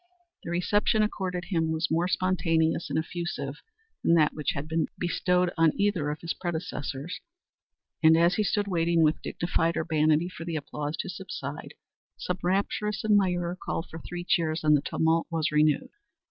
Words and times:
The 0.43 0.49
reception 0.49 1.03
accorded 1.03 1.45
him 1.49 1.71
was 1.71 1.91
more 1.91 2.07
spontaneous 2.07 2.89
and 2.89 2.97
effusive 2.97 3.57
than 4.03 4.15
that 4.15 4.33
which 4.33 4.53
had 4.53 4.67
been 4.67 4.87
bestowed 4.97 5.53
on 5.59 5.79
either 5.79 6.09
of 6.09 6.21
his 6.21 6.33
predecessors, 6.33 7.19
and 8.01 8.17
as 8.17 8.33
he 8.33 8.43
stood 8.43 8.67
waiting 8.67 9.03
with 9.03 9.21
dignified 9.21 9.77
urbanity 9.77 10.27
for 10.27 10.43
the 10.43 10.55
applause 10.55 10.97
to 11.01 11.07
subside, 11.09 11.75
some 12.17 12.39
rapturous 12.41 13.05
admirer 13.05 13.55
called 13.63 13.89
for 13.91 13.99
three 13.99 14.23
cheers, 14.23 14.63
and 14.63 14.75
the 14.75 14.81
tumult 14.81 15.27
was 15.29 15.51
renewed. 15.51 15.91